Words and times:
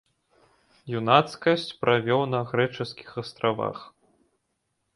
Юнацкасць 0.99 1.67
правёў 1.85 2.21
на 2.33 2.41
грэчаскіх 2.49 3.09
астравах. 3.25 3.77